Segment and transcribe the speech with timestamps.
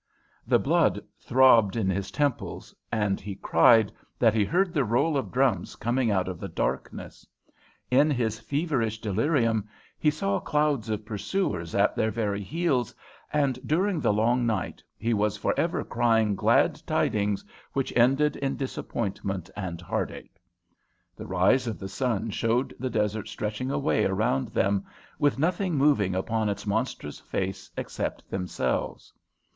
[0.47, 5.31] The blood throbbed in his temples, and he cried that he heard the roll of
[5.31, 7.23] drums coming out of the darkness.
[7.91, 9.69] In his feverish delirium
[9.99, 12.95] he saw clouds of pursuers at their very heels,
[13.31, 18.55] and during the long night he was for ever crying glad tidings which ended in
[18.57, 20.41] disappointment and heartache.
[21.15, 24.83] The rise of the sun showed the desert stretching away around them,
[25.19, 29.13] with nothing moving upon its monstrous face except themselves.